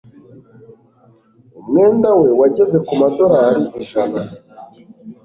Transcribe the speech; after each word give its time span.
Umwenda 1.59 2.09
we 2.19 2.29
wageze 2.39 2.77
ku 2.85 2.93
madorari 3.01 3.63
ijana. 3.81 4.19